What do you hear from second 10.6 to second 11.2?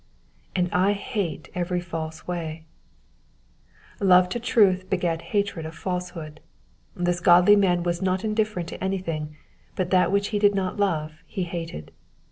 love